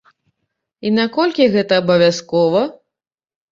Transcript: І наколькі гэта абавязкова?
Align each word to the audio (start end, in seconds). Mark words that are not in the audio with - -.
І 0.89 0.91
наколькі 0.99 1.47
гэта 1.57 1.73
абавязкова? 1.83 2.67